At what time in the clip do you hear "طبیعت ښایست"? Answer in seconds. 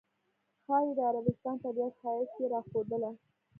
1.65-2.35